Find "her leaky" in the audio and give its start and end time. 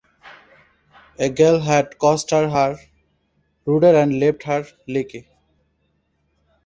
4.41-5.29